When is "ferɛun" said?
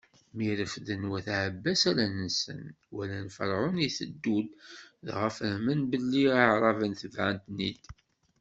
3.35-3.77